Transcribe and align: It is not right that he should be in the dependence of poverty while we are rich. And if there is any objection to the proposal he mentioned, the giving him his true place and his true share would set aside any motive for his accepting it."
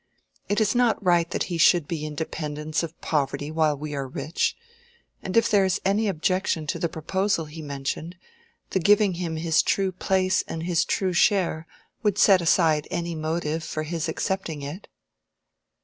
It 0.49 0.59
is 0.59 0.73
not 0.73 1.05
right 1.05 1.29
that 1.29 1.43
he 1.43 1.59
should 1.59 1.87
be 1.87 2.07
in 2.07 2.13
the 2.13 2.23
dependence 2.25 2.81
of 2.81 2.99
poverty 3.01 3.51
while 3.51 3.77
we 3.77 3.93
are 3.93 4.07
rich. 4.07 4.57
And 5.21 5.37
if 5.37 5.47
there 5.47 5.63
is 5.63 5.79
any 5.85 6.07
objection 6.07 6.65
to 6.65 6.79
the 6.79 6.89
proposal 6.89 7.45
he 7.45 7.61
mentioned, 7.61 8.15
the 8.71 8.79
giving 8.79 9.13
him 9.13 9.35
his 9.35 9.61
true 9.61 9.91
place 9.91 10.43
and 10.47 10.63
his 10.63 10.85
true 10.85 11.13
share 11.13 11.67
would 12.01 12.17
set 12.17 12.41
aside 12.41 12.87
any 12.89 13.13
motive 13.13 13.63
for 13.63 13.83
his 13.83 14.09
accepting 14.09 14.63
it." 14.63 14.87